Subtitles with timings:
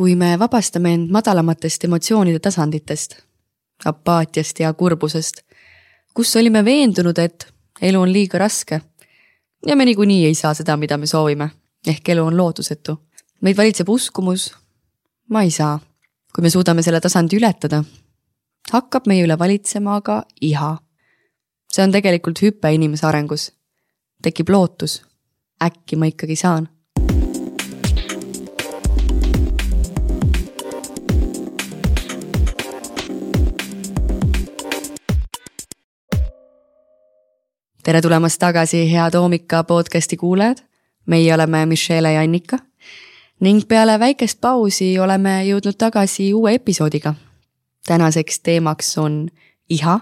[0.00, 3.18] kui me vabastame end madalamatest emotsioonide tasanditest,
[3.84, 5.42] apaatiast ja kurbusest,
[6.16, 7.44] kus olime veendunud, et
[7.84, 8.78] elu on liiga raske
[9.66, 11.50] ja me niikuinii ei saa seda, mida me soovime,
[11.86, 12.96] ehk elu on lootusetu.
[13.40, 14.54] meid valitseb uskumus,
[15.28, 15.78] ma ei saa.
[16.34, 17.84] kui me suudame selle tasandi ületada,
[18.72, 20.78] hakkab meie üle valitsema aga iha.
[21.72, 23.52] see on tegelikult hüpe inimese arengus.
[24.22, 25.02] tekib lootus,
[25.60, 26.68] äkki ma ikkagi saan
[37.82, 40.56] tere tulemast tagasi, head Hoomika podcasti kuulajad.
[41.06, 42.58] meie oleme Michelle ja Annika
[43.40, 47.14] ning peale väikest pausi oleme jõudnud tagasi uue episoodiga.
[47.86, 49.28] tänaseks teemaks on
[49.68, 50.00] iha.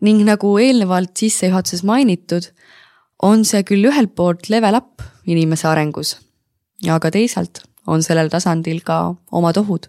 [0.00, 2.42] ning nagu eelnevalt sissejuhatuses mainitud,
[3.22, 6.18] on see küll ühelt poolt level up inimese arengus,
[6.90, 9.86] aga teisalt on sellel tasandil ka omad ohud.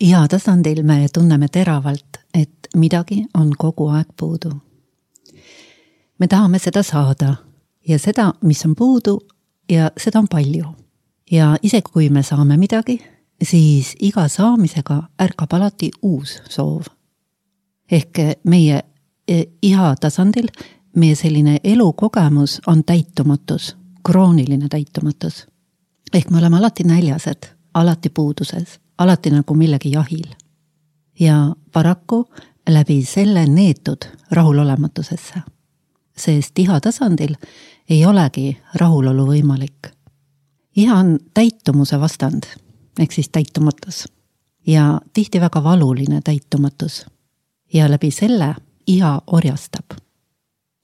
[0.00, 4.71] iha tasandil me tunneme teravalt, et midagi on kogu aeg puudu
[6.22, 7.34] me tahame seda saada
[7.88, 9.20] ja seda, mis on puudu
[9.70, 10.64] ja seda on palju.
[11.30, 13.00] ja isegi kui me saame midagi,
[13.42, 16.82] siis iga saamisega ärkab alati uus soov.
[17.90, 18.82] ehk meie
[19.28, 20.46] e, iha tasandil
[20.96, 23.76] meie selline elukogemus on täitumatus,
[24.06, 25.46] krooniline täitumatus.
[26.14, 30.28] ehk me oleme alati näljased, alati puuduses, alati nagu millegi jahil.
[31.20, 32.28] ja paraku
[32.68, 35.51] läbi selle neetud rahulolematusesse
[36.24, 37.34] sest iha tasandil
[37.90, 39.90] ei olegi rahulolu võimalik.
[40.76, 42.46] iha on täitumuse vastand
[42.98, 44.04] ehk siis täitumatus
[44.66, 47.06] ja tihti väga valuline täitumatus.
[47.74, 48.54] ja läbi selle
[48.86, 49.98] iha orjastab.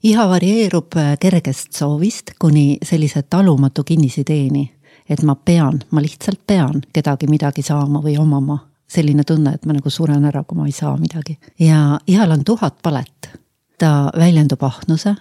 [0.02, 4.74] iha varieerub kergest soovist kuni sellise talumatu kinnisideeni,
[5.08, 8.58] et ma pean, ma lihtsalt pean kedagi midagi saama või omama
[8.88, 11.38] selline tunne, et ma nagu suren ära, kui ma ei saa midagi.
[11.58, 13.30] ja ihal on tuhat palet
[13.78, 15.14] ta väljendub ahnuse,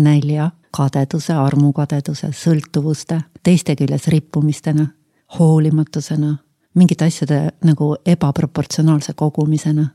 [0.00, 4.86] nälja, kadeduse, armukadeduse, sõltuvuste, teiste küljes rippumistena,
[5.38, 6.34] hoolimatusena,
[6.74, 9.88] mingite asjade nagu ebaproportsionaalse kogumisena,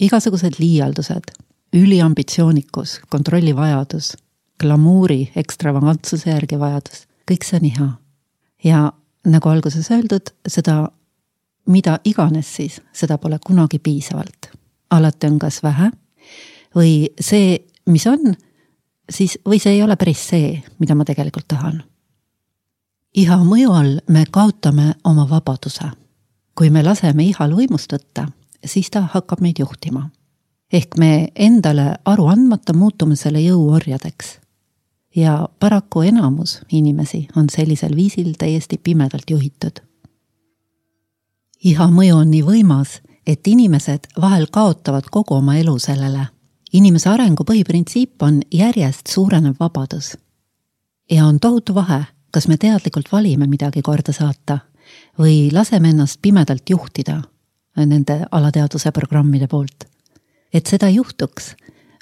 [0.00, 1.32] igasugused liialdused,
[1.76, 4.14] üliambitsioonikus, kontrollivajadus,
[4.60, 7.90] glamuuri, ekstravagantsuse järgi vajadus, kõik see on iha.
[8.64, 8.92] ja
[9.26, 10.90] nagu alguses öeldud, seda,
[11.66, 14.50] mida iganes siis, seda pole kunagi piisavalt.
[14.90, 15.90] alati on kas vähe
[16.74, 18.34] või see, mis on,
[19.10, 21.82] siis, või see ei ole päris see, mida ma tegelikult tahan.
[23.14, 25.90] iha mõju all me kaotame oma vabaduse.
[26.54, 28.28] kui me laseme ihal võimust võtta,
[28.64, 30.10] siis ta hakkab meid juhtima.
[30.72, 34.38] ehk me endale aru andmata muutume selle jõuorjadeks.
[35.16, 39.80] ja paraku enamus inimesi on sellisel viisil täiesti pimedalt juhitud.
[41.64, 46.26] iha mõju on nii võimas, et inimesed vahel kaotavad kogu oma elu sellele
[46.72, 50.16] inimese arengu põhiprintsiip on järjest suurenev vabadus.
[51.10, 54.58] ja on tohutu vahe, kas me teadlikult valime midagi korda saata
[55.18, 57.22] või laseme ennast pimedalt juhtida
[57.76, 59.84] nende alateadvuse programmide poolt.
[60.52, 61.54] et seda juhtuks,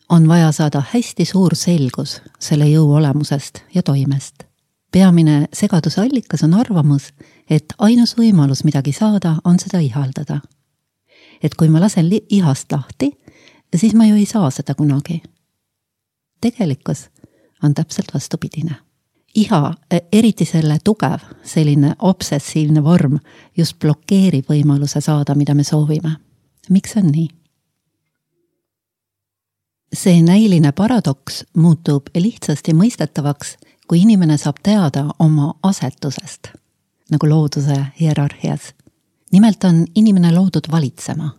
[0.09, 4.45] on vaja saada hästi suur selgus selle jõu olemusest ja toimest.
[4.93, 7.12] peamine segaduse allikas on arvamus,
[7.50, 10.41] et ainus võimalus midagi saada on seda ihaldada.
[11.43, 13.17] et kui ma lasen ihast lahti
[13.77, 15.23] siis ma ju ei saa seda kunagi.
[16.41, 17.11] tegelikkus
[17.65, 18.75] on täpselt vastupidine.
[19.34, 19.75] iha,
[20.12, 23.19] eriti selle tugev, selline obsessiivne vorm
[23.56, 26.17] just blokeerib võimaluse saada, mida me soovime.
[26.71, 27.29] miks on nii?
[29.95, 33.56] see näiline paradoks muutub lihtsasti mõistetavaks,
[33.89, 36.49] kui inimene saab teada oma asetusest,
[37.11, 38.75] nagu looduse hierarhias.
[39.33, 41.31] nimelt on inimene loodud valitsema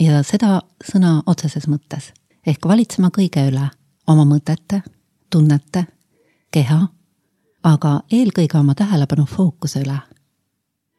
[0.00, 2.12] ja seda sõna otseses mõttes
[2.46, 3.66] ehk valitsema kõige üle
[4.08, 4.80] oma mõtete,
[5.30, 5.84] tunnete,
[6.54, 6.78] keha,
[7.68, 9.98] aga eelkõige oma tähelepanu fookuse üle.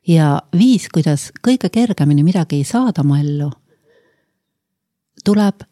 [0.07, 3.49] ja viis, kuidas kõige kergemini midagi saada oma ellu,
[5.25, 5.63] tuleb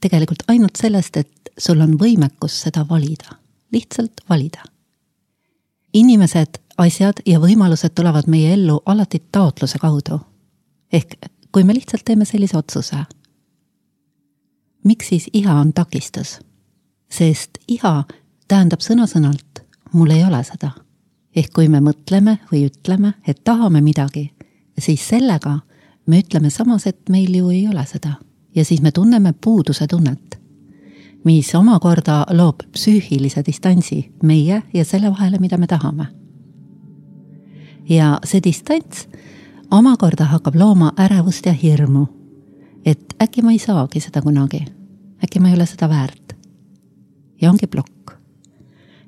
[0.00, 3.38] tegelikult ainult sellest, et sul on võimekus seda valida,
[3.72, 4.62] lihtsalt valida.
[5.92, 10.20] inimesed, asjad ja võimalused tulevad meie ellu alati taotluse kaudu.
[10.92, 11.14] ehk
[11.52, 12.96] kui me lihtsalt teeme sellise otsuse.
[14.84, 16.40] miks siis iha on takistus?
[17.10, 18.04] sest iha
[18.48, 19.62] tähendab sõna-sõnalt,
[19.92, 20.70] mul ei ole seda.
[21.36, 24.32] ehk kui me mõtleme või ütleme, et tahame midagi,
[24.78, 25.58] siis sellega
[26.06, 28.14] me ütleme samas, et meil ju ei ole seda.
[28.54, 30.38] ja siis me tunneme puuduse tunnet,
[31.24, 36.06] mis omakorda loob psüühilise distantsi meie ja selle vahele, mida me tahame.
[37.88, 39.08] ja see distants
[39.72, 42.06] omakorda hakkab looma ärevust ja hirmu.
[42.84, 44.64] et äkki ma ei saagi seda kunagi,
[45.24, 46.32] äkki ma ei ole seda väärt.
[47.40, 48.12] ja ongi plokk.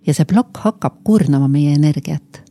[0.06, 2.42] ja see plokk hakkab kurnama meie energiat.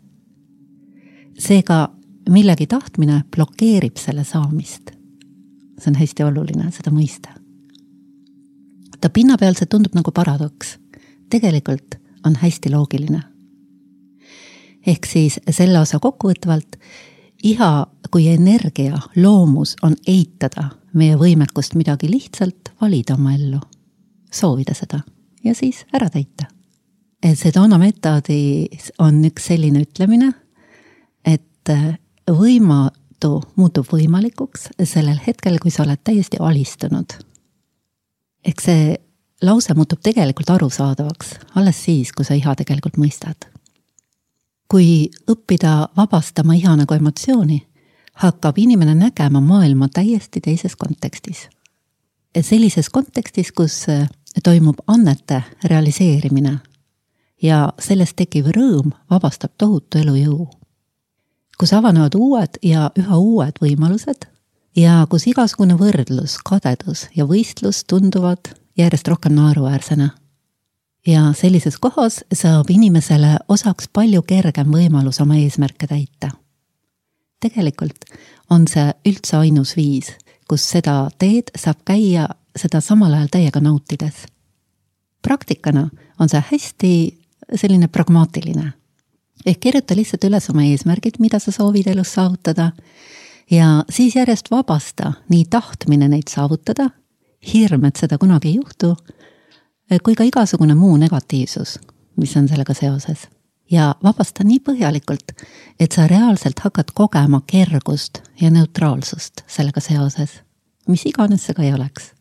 [1.40, 1.90] seega
[2.30, 4.92] millegi tahtmine blokeerib selle saamist.
[5.80, 7.34] see on hästi oluline seda mõista.
[9.02, 10.78] ta pinnapealselt tundub nagu paradoks.
[11.30, 11.96] tegelikult
[12.26, 13.24] on hästi loogiline.
[14.86, 16.78] ehk siis selle osa kokkuvõtvalt,
[17.44, 23.60] iha kui energia loomus on eitada meie võimekust midagi lihtsalt valida oma ellu,
[24.32, 25.02] soovida seda
[25.44, 26.50] ja siis ära täita.
[27.36, 30.34] Sedona metoodis on üks selline ütlemine,
[31.26, 31.72] et
[32.28, 37.16] võimatu muutub võimalikuks sellel hetkel, kui sa oled täiesti alistunud.
[38.44, 38.98] eks see
[39.42, 43.53] lause muutub tegelikult arusaadavaks alles siis, kui sa iha tegelikult mõistad.
[44.74, 47.60] Kui õppida vabastama iha nagu emotsiooni,
[48.24, 51.50] hakkab inimene nägema maailma täiesti teises kontekstis.
[52.42, 53.86] sellises kontekstis, kus
[54.44, 56.58] toimub annete realiseerimine
[57.42, 60.50] ja sellest tekkiv rõõm vabastab tohutu elujõu
[61.58, 64.26] kus avanevad uued ja üha uued võimalused
[64.76, 70.10] ja kus igasugune võrdlus, kadedus ja võistlus tunduvad järjest rohkem naeruväärsena.
[71.08, 76.30] Ja sellises kohas saab inimesele osaks palju kergem võimalus oma eesmärke täita.
[77.40, 78.06] tegelikult
[78.50, 80.14] on see üldse ainus viis,
[80.48, 84.26] kus seda teed saab käia seda samal ajal täiega nautides.
[85.22, 85.90] praktikana
[86.20, 86.94] on see hästi
[87.56, 88.72] selline pragmaatiline
[89.46, 92.72] ehk kirjuta lihtsalt üles oma eesmärgid, mida sa soovid elus saavutada.
[93.52, 96.90] ja siis järjest vabasta nii tahtmine neid saavutada,
[97.54, 98.96] hirm, et seda kunagi ei juhtu,
[100.04, 101.80] kui ka igasugune muu negatiivsus,
[102.16, 103.28] mis on sellega seoses.
[103.72, 105.32] ja vabasta nii põhjalikult,
[105.80, 110.42] et sa reaalselt hakkad kogema kergust ja neutraalsust sellega seoses,
[110.88, 112.12] mis iganes see ka ei oleks.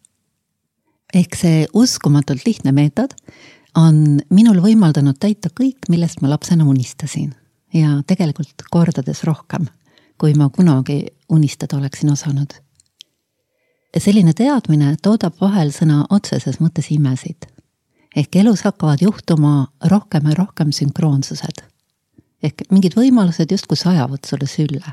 [1.15, 3.15] ehk see uskumatult lihtne meetod
[3.77, 7.35] on minul võimaldanud täita kõik, millest ma lapsena unistasin
[7.75, 9.67] ja tegelikult kordades rohkem,
[10.21, 12.53] kui ma kunagi unistada oleksin osanud.
[13.99, 17.52] selline teadmine toodab vahel sõna otseses mõttes imesid.
[18.17, 21.63] Ehk elus hakkavad juhtuma rohkem ja rohkem sünkroonsused.
[22.43, 24.93] ehk mingid võimalused justkui sajavad sulle sülle.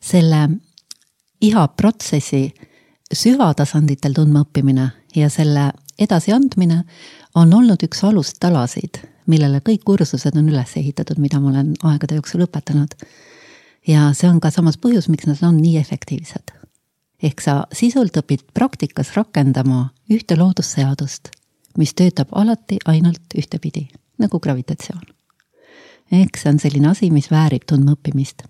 [0.00, 0.48] selle
[1.40, 2.54] iha protsessi
[3.12, 6.82] süvatasanditel tundma õppimine ja selle edasiandmine
[7.34, 12.46] on olnud üks alustalasid, millele kõik kursused on üles ehitatud, mida ma olen aegade jooksul
[12.46, 12.94] õpetanud.
[13.86, 16.52] ja see on ka samas põhjus, miks nad on nii efektiivsed.
[17.22, 21.30] ehk sa sisult õpid praktikas rakendama ühte loodusseadust,
[21.78, 23.88] mis töötab alati ainult ühtepidi,
[24.18, 25.04] nagu gravitatsioon.
[26.12, 28.44] ehk see on selline asi, mis väärib tundmaõppimist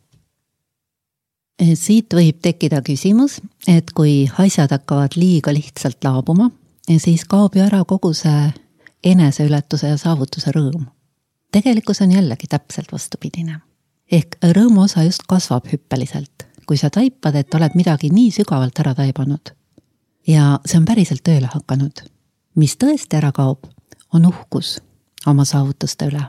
[1.74, 3.38] siit võib tekkida küsimus,
[3.68, 6.50] et kui asjad hakkavad liiga lihtsalt laabuma,
[6.98, 8.50] siis kaob ju ära kogu see
[9.04, 10.86] eneseületuse ja saavutuse rõõm.
[11.52, 13.60] tegelikkus on jällegi täpselt vastupidine.
[14.10, 18.94] ehk rõõmu osa just kasvab hüppeliselt, kui sa taipad, et oled midagi nii sügavalt ära
[18.94, 19.50] taibanud.
[20.26, 22.13] ja see on päriselt tööle hakanud.
[22.54, 23.66] Mis tõesti ära kaob,
[24.14, 24.80] on uhkus
[25.26, 26.22] oma saavutuste üle.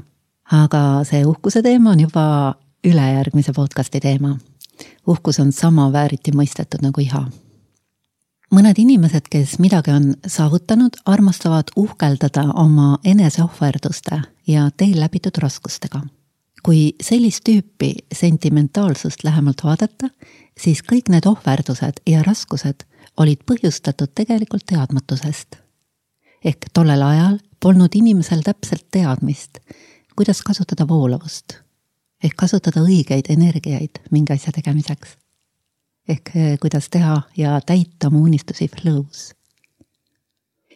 [0.51, 4.37] aga see uhkuse teema on juba ülejärgmise podcasti teema.
[5.07, 7.25] uhkus on sama vääriti mõistetud nagu iha
[8.55, 16.01] mõned inimesed, kes midagi on saavutanud, armastavad uhkeldada oma eneseohverduste ja teel läbitud raskustega.
[16.65, 20.09] kui sellist tüüpi sentimentaalsust lähemalt vaadata,
[20.57, 25.64] siis kõik need ohverdused ja raskused olid põhjustatud tegelikult teadmatusest.
[26.45, 29.59] Ehk tollel ajal polnud inimesel täpselt teadmist,
[30.15, 31.59] kuidas kasutada voolavust
[32.23, 35.17] ehk kasutada õigeid energiaid mingi asja tegemiseks
[36.07, 39.33] ehk eh, kuidas teha ja täita oma unistusi flow's.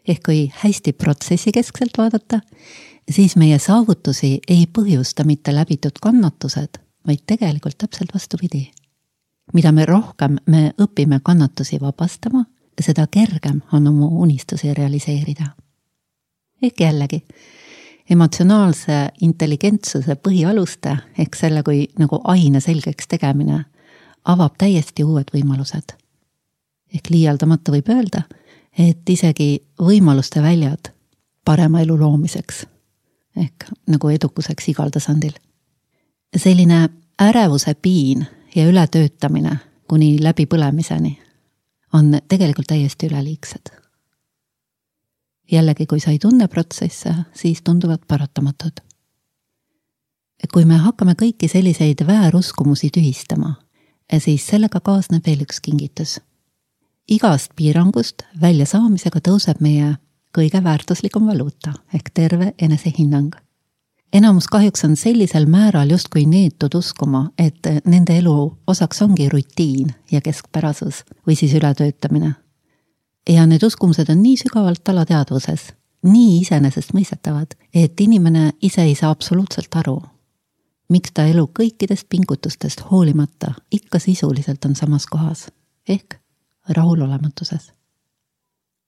[0.07, 2.39] ehk kui hästi protsessikeskselt vaadata,
[3.11, 8.71] siis meie saavutusi ei põhjusta mitte läbitud kannatused, vaid tegelikult täpselt vastupidi.
[9.53, 12.45] mida me rohkem me õpime kannatusi vabastama,
[12.81, 15.45] seda kergem on oma unistusi realiseerida.
[16.61, 17.23] Ehk jällegi,
[18.09, 23.63] emotsionaalse intelligentsuse põhialuste ehk selle kui nagu aine selgeks tegemine
[24.25, 25.95] avab täiesti uued võimalused.
[26.93, 28.23] ehk liialdamata võib öelda,
[28.77, 30.91] et isegi võimaluste väljad
[31.45, 32.65] parema elu loomiseks
[33.37, 35.33] ehk nagu edukuseks igal tasandil.
[36.37, 36.89] selline
[37.21, 38.25] ärevuse piin
[38.55, 41.19] ja ületöötamine kuni läbipõlemiseni
[41.93, 43.71] on tegelikult täiesti üleliigsed.
[45.51, 48.81] Jällegi, kui sa ei tunne protsesse, siis tunduvad paratamatud.
[50.53, 53.53] kui me hakkame kõiki selliseid vääruskumusi tühistama,
[54.17, 56.19] siis sellega kaasneb veel üks kingitus.
[57.07, 59.95] igast piirangust väljasaamisega tõuseb meie
[60.37, 63.35] kõige väärtuslikum valuuta ehk terve enesehinnang.
[64.13, 70.21] enamus kahjuks on sellisel määral justkui neetud uskuma, et nende elu osaks ongi rutiin ja
[70.21, 72.35] keskpärasus või siis ületöötamine.
[73.29, 75.73] Ja need uskumused on nii sügavalt alateadvuses,
[76.03, 80.01] nii iseenesestmõistetavad, et inimene ise ei saa absoluutselt aru,
[80.89, 85.49] miks ta elu kõikidest pingutustest hoolimata ikka sisuliselt on samas kohas
[85.89, 86.15] ehk
[86.69, 87.73] rahulolematuses.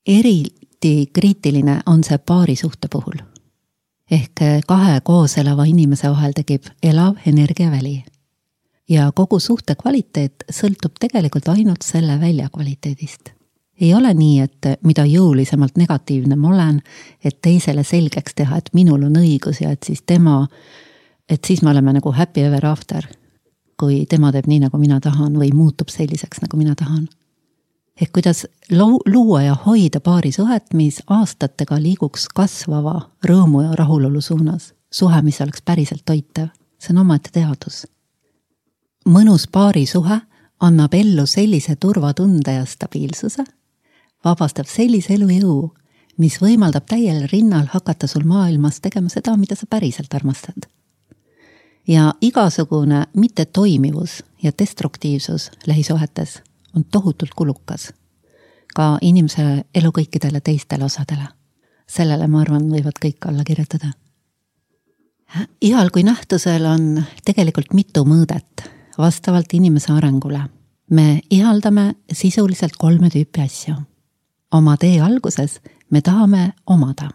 [0.07, 3.19] eriti kriitiline on see paarisuhte puhul.
[4.11, 8.03] ehk kahe koos elava inimese vahel tekib elav energiaväli.
[8.89, 13.40] ja kogu suhte kvaliteet sõltub tegelikult ainult selle välja kvaliteedist
[13.81, 16.81] ei ole nii, et mida jõulisemalt negatiivne ma olen,
[17.23, 20.43] et teisele selgeks teha, et minul on õigus ja et siis tema
[21.31, 23.07] et siis me oleme nagu happy ever after.
[23.79, 27.07] kui tema teeb nii, nagu mina tahan või muutub selliseks, nagu mina tahan.
[28.01, 28.45] ehk kuidas
[29.05, 34.73] luua ja hoida paarisuhet, mis aastatega liiguks kasvava rõõmu ja rahulolu suunas.
[34.91, 36.47] suhe, mis oleks päriselt toitev,
[36.79, 37.87] see on omaette teadus.
[39.09, 40.21] mõnus paarisuhe
[40.59, 43.43] annab ellu sellise turvatunde ja stabiilsuse,
[44.25, 45.71] vabastab sellise elujõu,
[46.17, 50.69] mis võimaldab täiel rinnal hakata sul maailmas tegema seda, mida sa päriselt armastad
[51.87, 56.43] ja igasugune mittetoimivus ja destruktiivsus lähisuhetes
[56.75, 57.93] on tohutult kulukas.
[58.75, 61.27] ka inimese elu kõikidele teistele osadele.
[61.87, 63.91] sellele, ma arvan, võivad kõik alla kirjutada.
[65.61, 70.41] ihal kui nähtusel on tegelikult mitu mõõdet vastavalt inimese arengule.
[70.89, 73.73] me ihaldame sisuliselt kolme tüüpi asju.
[74.51, 77.09] Oma tee alguses me tahame omada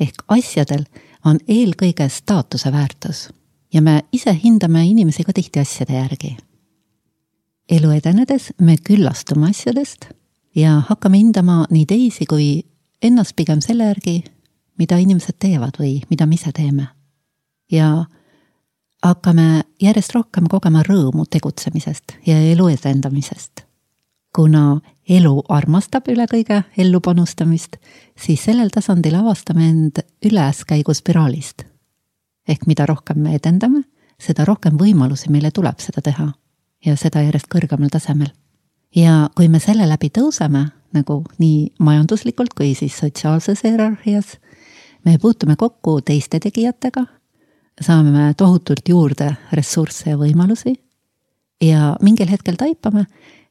[0.00, 0.84] ehk asjadel
[1.24, 3.28] on eelkõige staatuse väärtus
[3.72, 6.36] ja me ise hindame inimesi ka tihti asjade järgi.
[7.70, 10.08] elu edenedes me küllastume asjadest
[10.54, 12.62] ja hakkame hindama nii teisi kui
[13.02, 14.24] ennast pigem selle järgi,
[14.78, 16.86] mida inimesed teevad või mida me ise teeme.
[17.72, 18.04] ja
[19.02, 23.64] hakkame järjest rohkem kogema rõõmu tegutsemisest ja elu edendamisest.
[24.32, 27.76] Kuna elu armastab üle kõige ellu panustamist,
[28.16, 31.66] siis sellel tasandil avastame end üleskäiguspiraalist.
[32.48, 33.84] Ehk mida rohkem me edendame,
[34.18, 36.32] seda rohkem võimalusi meile tuleb seda teha.
[36.82, 38.32] Ja seda järjest kõrgemal tasemel.
[38.96, 44.36] ja kui me selle läbi tõuseme nagu nii majanduslikult kui siis sotsiaalses hierarhias,
[45.04, 47.06] me puutume kokku teiste tegijatega,
[47.80, 50.74] saame tohutult juurde ressursse ja võimalusi.
[51.62, 53.06] Ja mingil hetkel taipame,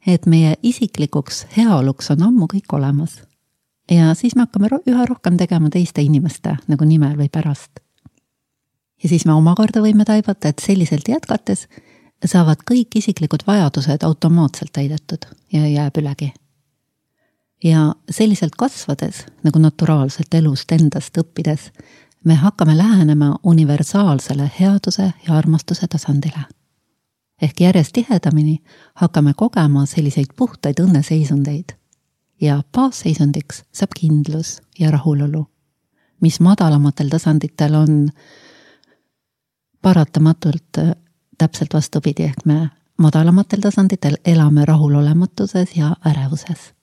[0.07, 3.21] et meie isiklikuks heaoluks on ammu kõik olemas.
[3.91, 7.81] ja siis me hakkame üha rohkem tegema teiste inimeste nagu nimel või pärast
[9.03, 11.67] ja siis me omakorda võime taibata, et selliselt jätkates
[12.25, 16.33] saavad kõik isiklikud vajadused automaatselt täidetud ja jääb ülegi.
[17.63, 21.69] ja selliselt kasvades, nagu naturaalselt elust endast õppides,
[22.23, 26.45] me hakkame lähenema universaalsele headuse ja armastuse tasandile.
[27.41, 31.73] Ehk järjest tihedamini hakkame kogema selliseid puhtaid õnneseisundeid
[32.41, 35.45] ja baasseisundiks saab kindlus ja rahulolu,
[36.21, 38.09] mis madalamatel tasanditel on
[39.81, 40.91] paratamatult äh,
[41.37, 46.73] täpselt vastupidi, ehk me madalamatel tasanditel elame rahulolematuses ja ärevuses.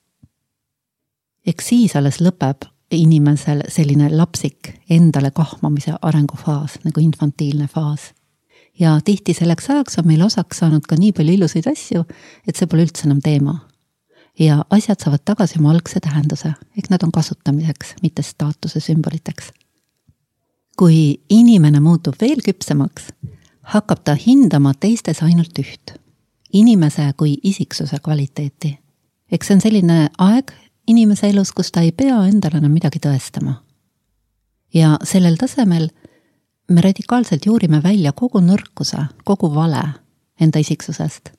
[1.47, 8.13] eks siis alles lõpeb inimesel selline lapsik endale kahmamise arengufaas nagu infantiilne faas.
[8.81, 12.05] Ja tihti selleks ajaks on meil osaks saanud ka nii palju ilusaid asju,
[12.47, 13.61] et see pole üldse enam teema.
[14.39, 19.51] ja asjad saavad tagasi oma algse tähenduse, ehk nad on kasutamiseks, mitte staatuse sümboliteks
[20.79, 23.11] kui inimene muutub veel küpsemaks,
[23.75, 25.95] hakkab ta hindama teistes ainult üht,
[26.55, 28.79] inimese kui isiksuse kvaliteeti.
[29.33, 30.53] eks see on selline aeg
[30.89, 33.59] inimese elus, kus ta ei pea endale enam midagi tõestama.
[34.75, 35.91] ja sellel tasemel
[36.69, 39.83] me radikaalselt juurime välja kogu nõrkuse, kogu vale
[40.41, 41.31] enda isiksusest.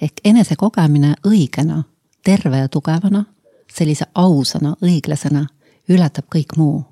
[0.00, 1.82] ehk enesekogemine õigena,
[2.24, 3.24] terve ja tugevana,
[3.72, 5.46] sellise ausana, õiglasena
[5.88, 6.84] ületab kõik muu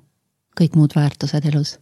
[0.57, 1.77] kõik muud väärtused elus.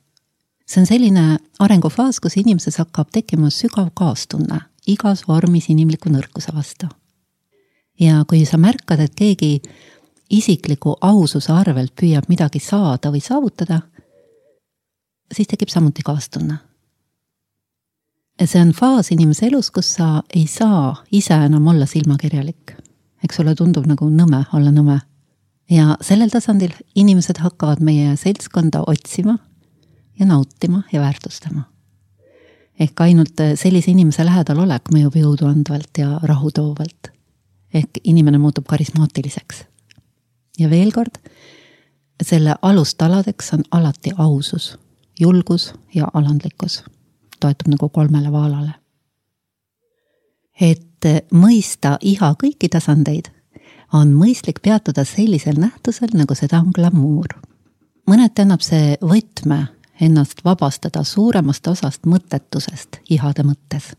[0.65, 6.87] see on selline arengufaas, kus inimeses hakkab tekkima sügav kaastunne igas vormis inimliku nõrkuse vastu.
[7.99, 9.61] ja kui sa märkad, et keegi
[10.29, 13.81] isikliku aususe arvelt püüab midagi saada või saavutada,
[15.33, 16.57] siis tekib samuti kaastunne.
[18.45, 22.75] see on faas inimese elus, kus sa ei saa ise enam olla silmakirjalik.
[23.23, 24.99] eks sulle tundub nagu nõme olla nõme
[25.69, 29.37] ja sellel tasandil inimesed hakkavad meie seltskonda otsima
[30.19, 31.63] ja nautima ja väärtustama.
[32.79, 37.11] ehk ainult sellise inimese lähedal olek mõjub jõuduandvalt ja rahu toovalt.
[37.73, 39.65] ehk inimene muutub karismaatiliseks.
[40.59, 41.17] ja veel kord,
[42.23, 44.77] selle alustaladeks on alati ausus,
[45.19, 46.83] julgus ja alandlikkus.
[47.39, 48.71] toetub nagu kolmele vaalale.
[50.61, 53.25] et mõista iha kõiki tasandeid,
[53.93, 57.27] on mõistlik peatuda sellisel nähtusel, nagu seda on glamuur.
[58.09, 59.67] mõneti annab see võtme
[60.01, 63.95] ennast vabastada suuremast osast mõttetusest ihade mõttes.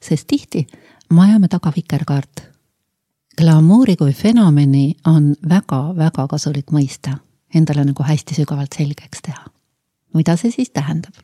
[0.00, 0.66] sest tihti
[1.12, 2.42] me ajame taga vikerkaart.
[3.38, 7.18] glamuuri kui fenomeni on väga-väga kasulik mõista,
[7.54, 9.53] endale nagu hästi sügavalt selgeks teha.
[10.14, 11.14] Mida see siis tähendab?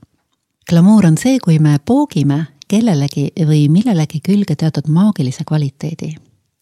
[0.68, 6.14] glamuur on see, kui me poogime kellelegi või millelegi külge teatud maagilise kvaliteedi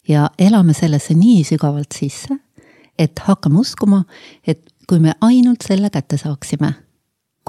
[0.07, 2.39] ja elame sellesse nii sügavalt sisse,
[2.97, 4.03] et hakkame uskuma,
[4.47, 6.73] et kui me ainult selle kätte saaksime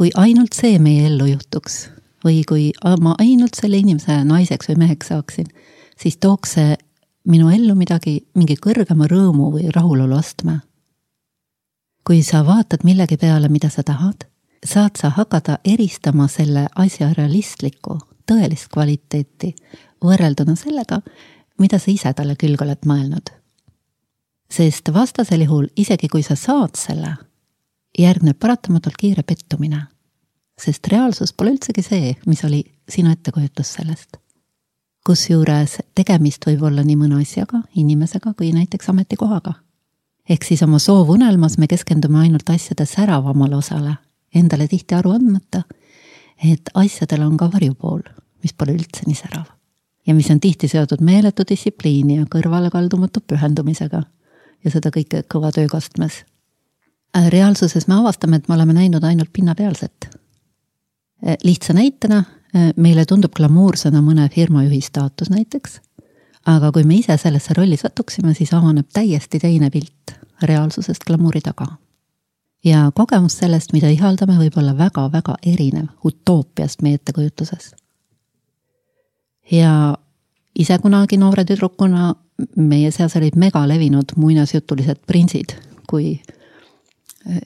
[0.01, 1.75] kui ainult see meie ellu juhtuks
[2.25, 2.71] või kui
[3.05, 5.51] ma ainult selle inimese naiseks või meheks saaksin,
[6.01, 6.79] siis tooks see
[7.29, 10.61] minu ellu midagi, mingi kõrgema rõõmu või rahulolu astme.
[12.01, 14.25] kui sa vaatad millegi peale, mida sa tahad,
[14.67, 17.99] saad sa hakata eristama selle asja realistlikku,
[18.29, 19.55] tõelist kvaliteeti
[20.05, 21.01] võrrelduna sellega,
[21.59, 23.31] mida sa ise talle külge oled mõelnud.
[24.51, 27.17] sest vastasel juhul, isegi kui sa saad selle
[27.99, 29.87] järgneb paratamatult kiire pettumine.
[30.61, 34.17] sest reaalsus pole üldsegi see, mis oli sinu ettekujutus sellest.
[35.07, 39.55] kusjuures tegemist võib olla nii mõne asjaga, inimesega kui näiteks ametikohaga.
[40.29, 43.97] ehk siis oma soovunelmas me keskendume ainult asjade säravamale osale,
[44.35, 45.63] endale tihti aru andmata,
[46.45, 48.03] et asjadel on ka varjupool,
[48.43, 49.47] mis pole üldse nii särav.
[50.07, 54.03] ja mis on tihti seotud meeletu distsipliini ja kõrvalekaldumatu pühendumisega
[54.65, 56.25] ja seda kõike kõva töökastmes
[57.17, 60.07] Äh, reaalsuses me avastame, et me oleme näinud ainult pinnapealset.
[61.27, 65.81] Äh, lihtsa näitena äh, meile tundub glamuursena mõne firmajuhi staatus näiteks,
[66.47, 71.67] aga kui me ise sellesse rolli satuksime, siis avaneb täiesti teine pilt reaalsusest glamuuri taga.
[72.65, 77.75] Ja kogemus sellest, mida ihaldame, võib olla väga-väga erinev utoopiast meie ettekujutuses.
[79.51, 79.97] ja
[80.55, 82.15] ise kunagi noore tüdrukuna
[82.57, 85.57] meie seas olid megalevinud muinasjutulised printsid,
[85.89, 86.21] kui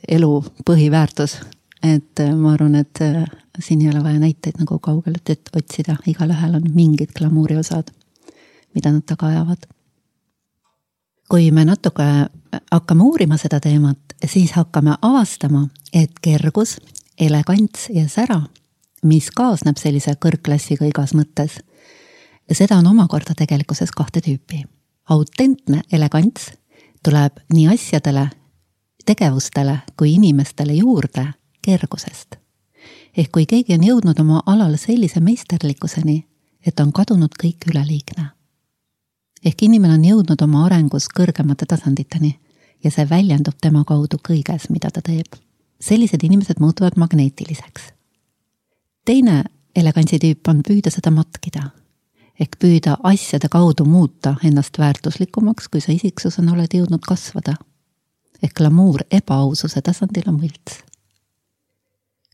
[0.09, 1.41] elu põhiväärtus.
[1.83, 3.25] et äh, ma arvan, et äh,
[3.61, 7.91] siin ei ole vaja näiteid nagu kaugelt otsida, igalühel on mingid glamuuri osad,
[8.75, 9.67] mida nad taga ajavad.
[11.29, 12.05] Kui me natuke
[12.73, 16.77] hakkame uurima seda teemat, siis hakkame avastama, et kergus,
[17.21, 18.41] elegants ja sära,
[19.05, 21.59] mis kaasneb sellise kõrgklassiga igas mõttes,
[22.53, 24.65] seda on omakorda tegelikkuses kahte tüüpi.
[25.09, 26.53] autentne elegants
[27.05, 28.31] tuleb nii asjadele
[29.07, 31.27] tegevustele kui inimestele juurde
[31.63, 32.37] kergusest.
[33.17, 36.27] ehk kui keegi on jõudnud oma alal sellise meisterlikkuseni,
[36.67, 38.31] et on kadunud kõik üleliigne.
[39.45, 42.39] Ehk inimene on jõudnud oma arengus kõrgemate tasanditeni
[42.85, 45.37] ja see väljendub tema kaudu kõiges, mida ta teeb.
[45.81, 47.93] sellised inimesed muutuvad magneetiliseks.
[49.05, 49.45] teine
[49.77, 51.71] elegantsi tüüp on püüda seda matkida
[52.41, 57.55] ehk püüda asjade kaudu muuta ennast väärtuslikumaks, kui sa isiksusena oled jõudnud kasvada
[58.43, 60.83] ehk glamuur ebaaususe tasandil on võlts.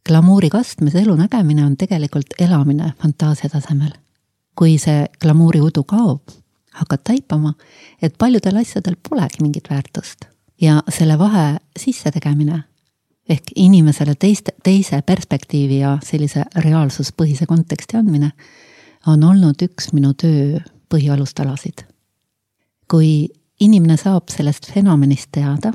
[0.07, 3.93] glamuuri kastmes elu nägemine on tegelikult elamine fantaasia tasemel.
[4.55, 6.23] kui see glamuuri udu kaob,
[6.75, 7.55] hakkad taipama,
[8.03, 10.27] et paljudel asjadel polegi mingit väärtust
[10.61, 12.63] ja selle vahe sissetegemine
[13.29, 18.33] ehk inimesele teiste, teise perspektiivi ja sellise reaalsuspõhise konteksti andmine
[19.07, 20.59] on olnud üks minu töö
[20.91, 21.87] põhialustalasid.
[22.91, 23.29] kui
[23.61, 25.73] inimene saab sellest fenomenist teada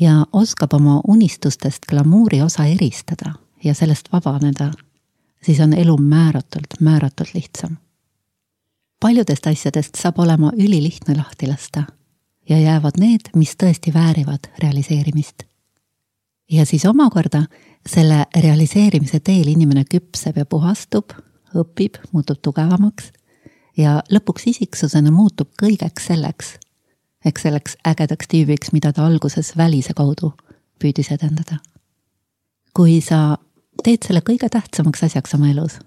[0.00, 4.70] ja oskab oma unistustest glamuuri osa eristada ja sellest vabaneda,
[5.42, 7.76] siis on elu määratult, määratult lihtsam.
[9.00, 11.82] Paljudest asjadest saab olema ülilihtne lahti lasta
[12.48, 15.42] ja jäävad need, mis tõesti väärivad realiseerimist.
[16.50, 17.42] ja siis omakorda
[17.86, 21.12] selle realiseerimise teel inimene küpseb ja puhastub,
[21.54, 23.12] õpib, muutub tugevamaks
[23.76, 26.54] ja lõpuks isiksusena muutub kõigeks selleks,
[27.24, 30.32] eks selleks ägedaks tüübiks, mida ta alguses välise kaudu
[30.78, 31.58] püüdis edendada.
[32.74, 33.38] kui sa
[33.82, 35.78] teed selle kõige tähtsamaks asjaks oma elus,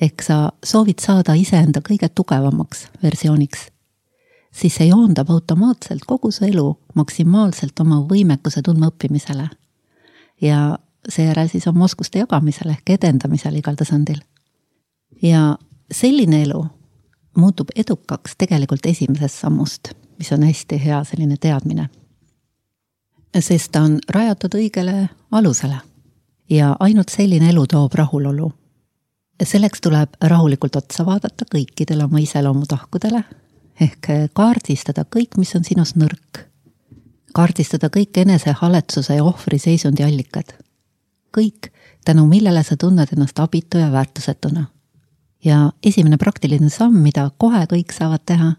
[0.00, 3.68] ehk sa soovid saada iseenda kõige tugevamaks versiooniks,
[4.52, 9.48] siis see joondab automaatselt kogu su elu maksimaalselt oma võimekuse tundmaõppimisele.
[10.40, 14.20] ja seejärel siis oma oskuste jagamisele ehk edendamisele igal tasandil.
[15.22, 15.58] ja
[15.90, 16.66] selline elu
[17.36, 21.88] muutub edukaks tegelikult esimesest sammust mis on hästi hea selline teadmine.
[23.40, 25.76] sest ta on rajatud õigele alusele
[26.50, 28.52] ja ainult selline elu toob rahulolu.
[29.44, 33.24] Selleks tuleb rahulikult otsa vaadata kõikidele oma iseloomutahkudele
[33.80, 36.44] ehk kaardistada kõik, mis on sinus nõrk.
[37.34, 40.54] kaardistada kõik enesehaletsuse ja ohvriseisundi allikad.
[41.36, 41.70] kõik,
[42.04, 44.66] tänu millele sa tunned ennast abitu ja väärtusetuna.
[45.44, 48.52] ja esimene praktiline samm, mida kohe kõik saavad teha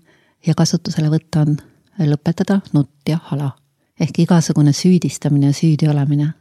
[0.48, 1.58] ja kasutusele võtta, on
[2.00, 3.52] lõpetada nutt ja hala.
[4.00, 6.34] ehk igasugune süüdistamine ja süüdi olemine.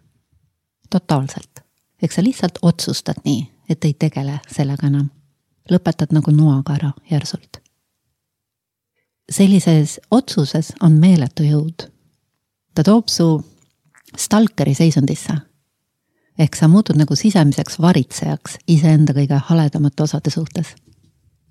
[0.90, 1.60] totaalselt.
[2.02, 5.10] eks sa lihtsalt otsustad nii, et ei tegele sellega enam.
[5.70, 7.60] lõpetad nagu noaga ära järsult.
[9.30, 11.88] sellises otsuses on meeletu jõud.
[12.74, 13.44] ta toob su
[14.16, 15.32] stalkeri seisundisse.
[16.38, 20.74] ehk sa muutud nagu sisemiseks varitsejaks iseenda kõige haledamate osade suhtes.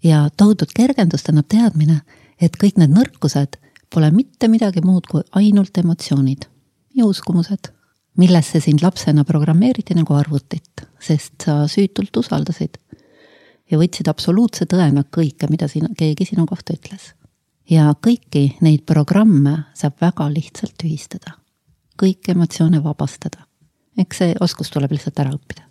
[0.04, 2.02] ja tohutut kergendust annab teadmine,
[2.42, 3.58] et kõik need nõrkused
[3.94, 6.46] pole mitte midagi muud kui ainult emotsioonid
[6.96, 7.77] ja uskumused,
[8.18, 12.80] millesse sind lapsena programmeeriti nagu arvutit, sest sa süütult usaldasid
[13.72, 17.14] ja võtsid absoluutse tõena kõike, mida siin keegi sinu kohta ütles.
[17.70, 21.38] ja kõiki neid programme saab väga lihtsalt tühistada.
[22.02, 23.46] kõiki emotsioone vabastada.
[23.98, 25.64] eks see oskus tuleb lihtsalt ära õppida.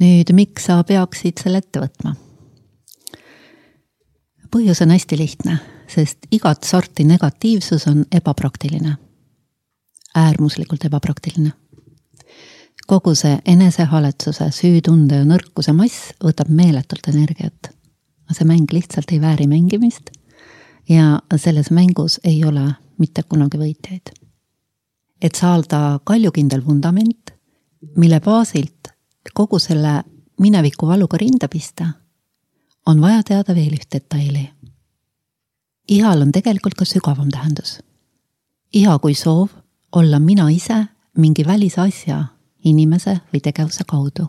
[0.00, 2.16] nüüd, miks sa peaksid selle ette võtma?
[4.50, 8.96] põhjus on hästi lihtne sest igat sorti negatiivsus on ebapraktiline.
[10.14, 11.52] Äärmuslikult ebapraktiline.
[12.86, 17.70] kogu see enesehaletsuse, süütunde ja nõrkuse mass võtab meeletult energiat.
[18.32, 20.10] see mäng lihtsalt ei vääri mängimist
[20.88, 24.12] ja selles mängus ei ole mitte kunagi võitjaid.
[25.22, 27.30] et saada kaljukindel vundament,
[27.96, 28.88] mille baasilt
[29.34, 30.02] kogu selle
[30.40, 31.86] mineviku valuga rinda pista,
[32.86, 34.50] on vaja teada veel üht detaili
[35.88, 37.78] ihal on tegelikult ka sügavam tähendus.
[38.72, 39.48] iha kui soov
[39.94, 40.86] olla mina ise
[41.18, 42.24] mingi välise asja,
[42.64, 44.26] inimese või tegevuse kaudu.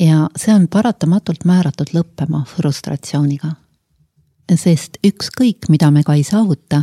[0.00, 3.52] ja see on paratamatult määratud lõppema frustratsiooniga.
[4.54, 6.82] sest ükskõik, mida me ka ei saavuta,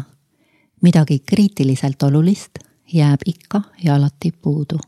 [0.82, 2.60] midagi kriitiliselt olulist
[2.94, 4.80] jääb ikka ja alati puudu.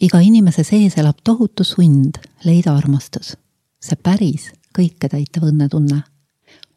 [0.00, 3.36] iga inimese sees elab tohutu sund leida armastus,
[3.80, 6.02] see päris kõike täitev õnnetunne.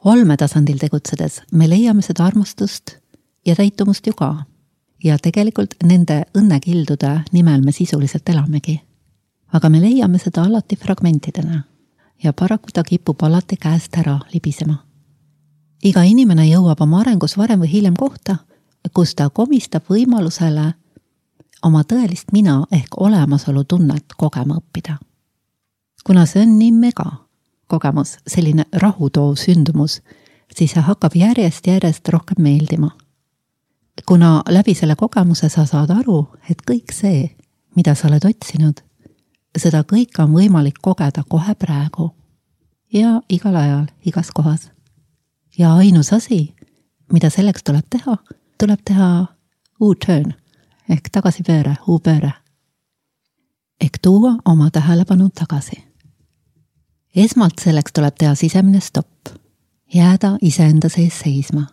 [0.05, 2.99] olmetasandil tegutsedes me leiame seda armastust
[3.45, 4.45] ja täitumust ju ka.
[5.03, 8.81] ja tegelikult nende õnnekildude nimel me sisuliselt elamegi.
[9.53, 11.63] aga me leiame seda alati fragmentidena
[12.23, 14.75] ja paraku ta kipub alati käest ära libisema.
[15.83, 18.35] iga inimene jõuab oma arengus varem või hiljem kohta,
[18.93, 20.73] kus ta komistab võimalusele
[21.63, 24.97] oma tõelist mina ehk olemasolu tunnet kogema õppida.
[26.05, 27.29] kuna see on nii mega
[27.69, 29.99] kogemus, selline rahu toov sündumus,
[30.55, 32.89] siis see hakkab järjest-järjest rohkem meeldima.
[34.05, 37.35] Kuna läbi selle kogemuse sa saad aru, et kõik see,
[37.75, 38.81] mida sa oled otsinud,
[39.57, 42.11] seda kõike on võimalik kogeda kohe praegu
[42.93, 44.69] ja igal ajal, igas kohas.
[45.57, 46.55] ja ainus asi,
[47.13, 48.17] mida selleks tuleb teha,
[48.57, 49.25] tuleb teha
[49.81, 50.33] U-turn
[50.89, 52.33] ehk tagasipööre, U-pööre.
[53.81, 55.89] ehk tuua oma tähelepanu tagasi
[57.15, 59.29] esmalt selleks tuleb teha sisemine stopp,
[59.93, 61.65] jääda iseenda sees seisma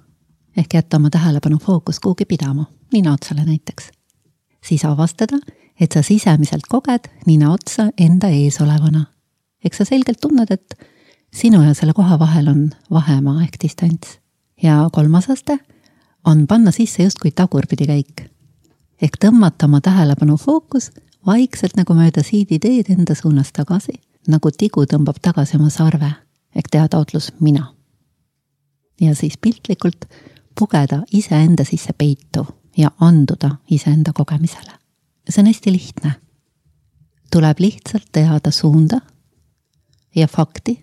[0.56, 3.90] ehk jätta oma tähelepanu fookus kuhugi pidama, nina otsale näiteks.
[4.64, 5.38] siis avastada,
[5.80, 9.04] et sa sisemiselt koged nina otsa enda ees olevana.
[9.64, 10.74] eks sa selgelt tunned, et
[11.34, 14.18] sinu ja selle koha vahel on vahemaa ehk distants.
[14.62, 15.58] ja kolmas aste
[16.24, 18.30] on panna sisse justkui tagurpidi käik.
[19.02, 20.90] ehk tõmmata oma tähelepanu fookus
[21.26, 26.10] vaikselt nagu mööda siiditeed enda suunas tagasi nagu tigu tõmbab tagasi oma sarve
[26.56, 27.72] ehk teha taotlus mina.
[29.00, 30.06] ja siis piltlikult
[30.58, 34.72] pugeda iseenda sisse peitu ja anduda iseenda kogemisele.
[35.30, 36.12] see on hästi lihtne.
[37.30, 39.00] tuleb lihtsalt teada suunda
[40.14, 40.82] ja fakti,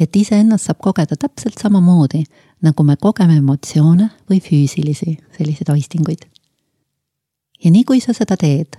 [0.00, 2.24] et iseennast saab kogeda täpselt samamoodi,
[2.62, 6.26] nagu me kogeme emotsioone või füüsilisi selliseid aistinguid.
[7.64, 8.76] ja nii kui sa seda teed,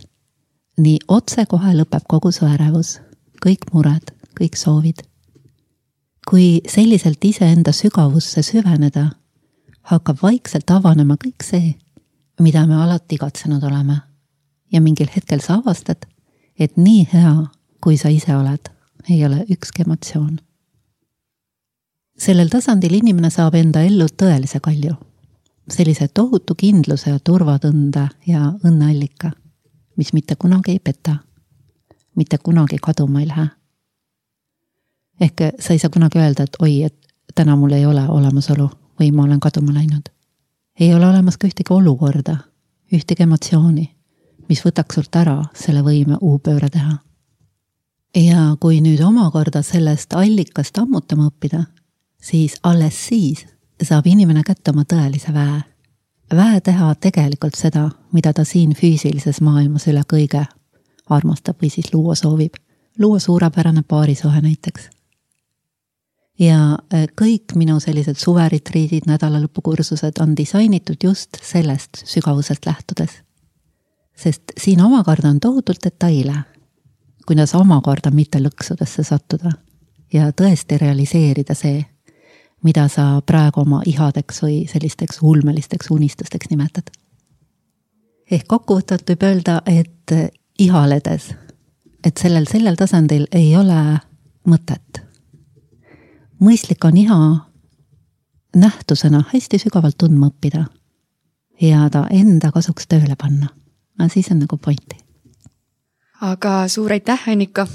[0.78, 3.00] nii otsekohe lõpeb kogu su ärevus
[3.46, 5.04] kõik mured, kõik soovid.
[6.26, 9.12] kui selliselt iseenda sügavusse süveneda,
[9.92, 11.76] hakkab vaikselt avanema kõik see,
[12.42, 14.02] mida me alati igatsenud oleme.
[14.74, 16.06] ja mingil hetkel sa avastad,
[16.60, 17.36] et nii hea,
[17.82, 18.72] kui sa ise oled,
[19.10, 20.40] ei ole ükski emotsioon.
[22.18, 24.96] sellel tasandil inimene saab enda ellu tõelise kalju,
[25.70, 29.32] sellise tohutu kindluse ja turvatunde ja õnneallika,
[29.98, 31.18] mis mitte kunagi ei peta
[32.16, 33.48] mitte kunagi kaduma ei lähe.
[35.22, 36.98] ehk sa ei saa kunagi öelda, et oi, et
[37.36, 40.10] täna mul ei ole olemasolu või ma olen kaduma läinud.
[40.80, 42.38] ei ole olemas ka ühtegi olukorda,
[42.94, 43.96] ühtegi emotsiooni,
[44.50, 46.98] mis võtaks sult ära selle võime U-pööre teha.
[48.16, 51.64] ja kui nüüd omakorda sellest allikast ammutama õppida,
[52.22, 53.46] siis alles siis
[53.84, 55.62] saab inimene kätte oma tõelise väe.
[56.36, 60.46] väe teha tegelikult seda, mida ta siin füüsilises maailmas üle kõige
[61.10, 62.54] armastab või siis luua soovib.
[63.00, 64.90] luua suurepärane paarisuhe näiteks.
[66.40, 73.22] Ja äh, kõik minu sellised suveritriidid, nädalalõpukursused on disainitud just sellest sügavusest lähtudes.
[74.16, 76.36] sest siin omakorda on tohutult detaile,
[77.28, 79.52] kuidas omakorda mitte lõksudesse sattuda
[80.14, 81.86] ja tõesti realiseerida see
[82.66, 86.90] mida sa praegu oma ihadeks või sellisteks ulmelisteks unistusteks nimetad.
[88.32, 90.14] ehk kokkuvõtvalt võib öelda, et
[90.60, 91.34] ihaledes,
[92.04, 94.00] et sellel, sellel tasandil ei ole
[94.50, 95.05] mõtet.
[96.42, 97.20] Mõistlik on iha
[98.56, 100.66] nähtusena hästi sügavalt tundma õppida
[101.62, 103.48] ja ta enda kasuks tööle panna.
[104.00, 104.98] no siis on nagu pointi.
[106.22, 107.68] aga suur aitäh, Annika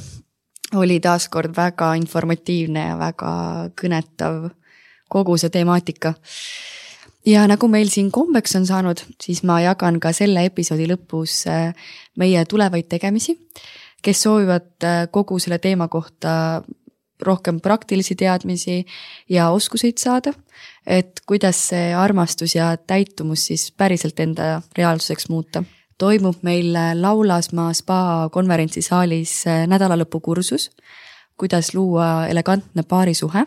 [0.75, 3.33] oli taaskord väga informatiivne ja väga
[3.81, 4.51] kõnetav
[5.09, 6.15] kogu see temaatika.
[7.27, 11.75] ja nagu meil siin kombeks on saanud, siis ma jagan ka selle episoodi lõpus äh,
[12.17, 13.37] meie tulevaid tegemisi,
[14.03, 16.63] kes soovivad äh, kogu selle teema kohta
[17.23, 18.85] rohkem praktilisi teadmisi
[19.29, 20.33] ja oskuseid saada,
[20.87, 25.65] et kuidas see armastus ja täitumus siis päriselt enda reaalsuseks muuta
[26.01, 30.71] toimub meil Laulasmaa spa konverentsisaalis äh, nädalalõpukursus,
[31.37, 33.45] kuidas luua elegantne paarisuhe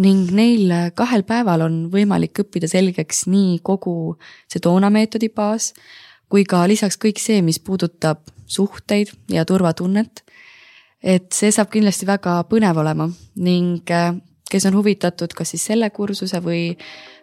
[0.00, 4.16] ning neil kahel päeval on võimalik õppida selgeks nii kogu
[4.48, 5.74] Sedona meetodi baas
[6.30, 10.22] kui ka lisaks kõik see, mis puudutab suhteid ja turvatunnet.
[11.02, 14.14] Et see saab kindlasti väga põnev olema ning äh,
[14.50, 16.76] kes on huvitatud kas siis selle kursuse või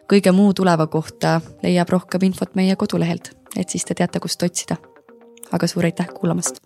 [0.07, 4.77] kõige muu tuleva kohta, leiab rohkem infot meie kodulehelt, et siis te teate, kust otsida.
[5.51, 6.63] aga suur aitäh kuulamast